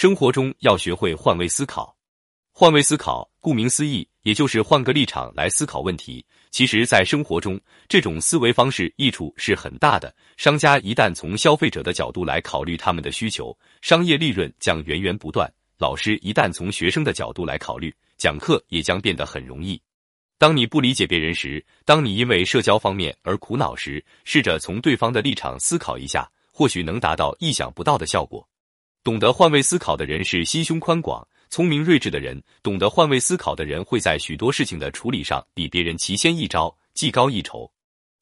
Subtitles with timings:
[0.00, 1.92] 生活中要学会换位思考。
[2.52, 6.24] 换位思考，顾名思义，也就是换个立场来思考问题。
[6.52, 10.14] 其实，在生活中，这种思维方式益处是很大的。
[10.36, 15.52] 商家一旦从消费者的角度来考虑他们的需求，商业利润将源源不断。
[15.78, 19.82] 老师一旦从学生的角度来考虑，讲课也将变得很容易。
[20.38, 28.48] 当你不理解别人时，当你因为社交方面而苦恼时，试着从对方的立场思考一下，或许能达到意想不到的效果。
[29.02, 31.26] 懂得换位思考的人是心胸宽广。
[31.50, 37.70] 聪明睿智的人，懂得换位思考的人，会在许多事情的处理上比别人奇先一招，技高一筹。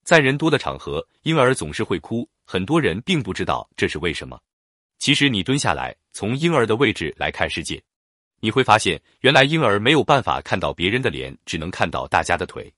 [0.04, 4.38] 在人多的场合，婴儿总是会哭，很多人并不知道这是为什么。
[5.00, 7.82] 其实你蹲下来，从婴儿的位置来看世界，
[8.38, 12.72] 你会发现，原来婴儿没有办法看到别人的脸，只能看到大家的腿。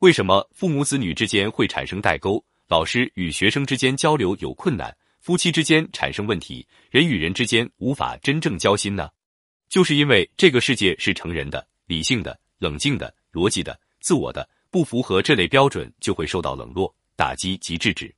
[0.00, 2.44] 为什么父母子女之间会产生代沟？
[2.66, 9.10] 老师与学生之间交流有困难，夫妻之间产生问题，人与人之间无法真正交心呢？
[9.68, 18.12] 就是因为这个世界是成人的、理性的、冷静的、逻辑的、自我的，不符合这类标准就会受到冷落、打击及制止。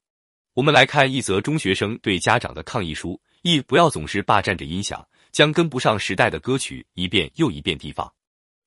[0.54, 8.06] 我们来看一则中学生对家长的抗议书：一、不要总是霸占着音响，将跟不上时代的歌曲一遍又一遍地放；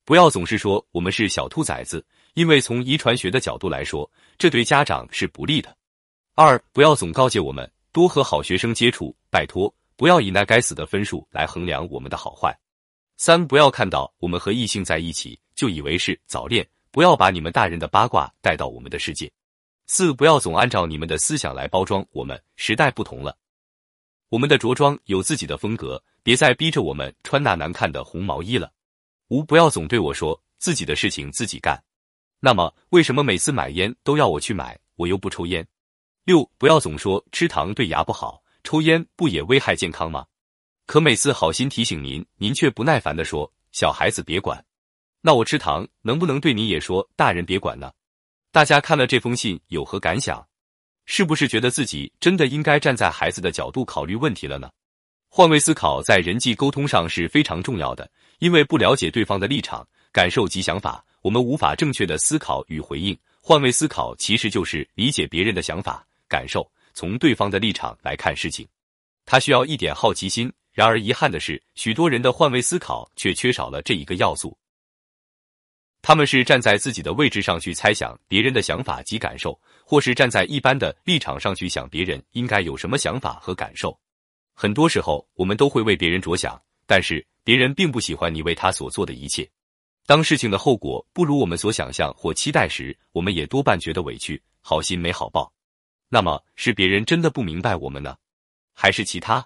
[0.04, 5.76] 不要总是说我们是小兔崽子，因为从遗传学的角度来说，这对家长是不利的。
[6.36, 12.54] 二、不要总告诫我们多和好学生接触，拜托，不要以那该死的分数来衡量我们的好坏。
[13.16, 19.32] 三不要看到我们和异性在一起就以为是早恋，不要把你们大人的八卦带到我们的世界。
[19.88, 23.38] 四不要总按照你们的思想来包装我们，时代不同了，
[24.28, 28.70] 我们的着装有自己的风格，别再逼着我们穿那难看的红毛衣了。
[29.30, 31.82] 五不要总对我说自己的事情自己干，
[32.42, 35.66] 那么为什么每次买烟都要我去买，我又不抽烟？
[36.26, 40.26] 六不要总说吃糖对牙不好，抽烟不也危害健康吗？
[40.88, 44.66] 可每次好心提醒您，您却不耐烦地说：“小孩子别管。”
[45.22, 47.92] 那我吃糖能不能对你也说：“大人别管呢？”
[48.52, 50.44] 大家看了这封信有何感想？
[51.06, 54.68] 是不是觉得自己真的应该站在孩子的角度考虑问题了呢？
[55.30, 63.16] 换位思考在人际沟通上是非常重要的，因为不了解对方的立场、感受及想法，我们无法正确的思考与回应。
[63.42, 68.68] 换位思考其实就是理解别人的想法、感受，从对方的立场来看事情。
[69.26, 70.52] 他需要一点好奇心。
[70.72, 74.58] 然而遗憾的是，许多人的换位思考却缺少了这一个要素。
[76.02, 83.98] 他们是站在自己的位置上去猜想别人的想法及感受，或是站在一般的立场上去想别人应该有什么想法和感受。
[84.54, 89.50] 很多时候，我们都会为别人着想，但是别人并不喜欢你为他所做的一切。
[90.06, 95.55] 当事情的后果不如我们所想象或期待时，我们也多半觉得委屈，好心没好报。
[96.16, 98.16] 那么，是别人真的不明白我们呢，
[98.74, 99.46] 还是其他？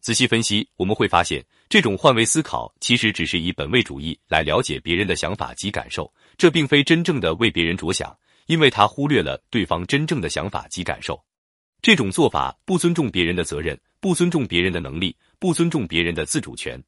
[0.00, 8.12] 仔细分析，我们会发现，这种换位思考其实只是以本位主义来了解别人的想法及感受，这并非真正的为别人着想，
[8.46, 11.22] 因为他忽略了对方真正的想法及感受。
[11.80, 16.82] 这种做法不尊重别人的责任，不尊重别人的能力，不尊重别人的自主权。